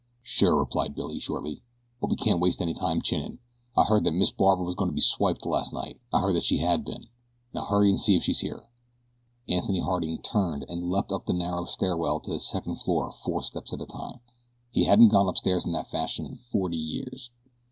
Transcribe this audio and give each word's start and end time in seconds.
"Sure," 0.23 0.57
replied 0.57 0.95
Byrne 0.95 1.19
shortly; 1.19 1.61
"but 1.99 2.09
we 2.09 2.15
can't 2.15 2.39
waste 2.39 2.59
any 2.59 2.73
time 2.73 3.03
chinnin'. 3.03 3.37
I 3.77 3.83
heard 3.83 4.03
that 4.05 4.13
Miss 4.13 4.31
Barbara 4.31 4.65
was 4.65 4.73
goin' 4.73 4.87
to 4.89 4.95
be 4.95 4.99
swiped 4.99 5.45
last 5.45 5.71
night 5.73 6.01
I 6.11 6.21
heard 6.21 6.33
that 6.35 6.43
she 6.43 6.57
had 6.57 6.83
been. 6.83 7.05
Now 7.53 7.65
hurry 7.65 7.91
and 7.91 7.99
see 7.99 8.15
if 8.15 8.23
she 8.23 8.31
is 8.31 8.39
here." 8.39 8.67
Anthony 9.47 9.79
Harding 9.79 10.19
turned 10.23 10.65
and 10.67 10.89
leaped 10.89 11.11
up 11.11 11.27
the 11.27 11.33
narrow 11.33 11.65
stairway 11.65 12.17
to 12.23 12.31
the 12.31 12.39
second 12.39 12.77
floor 12.77 13.11
four 13.11 13.43
steps 13.43 13.73
at 13.73 13.81
a 13.81 13.85
time. 13.85 14.21
He 14.71 14.85
hadn't 14.85 15.09
gone 15.09 15.29
upstairs 15.29 15.67
in 15.67 15.71
that 15.73 15.91
fashion 15.91 16.25
in 16.25 16.37
forty 16.51 16.77
years. 16.77 17.29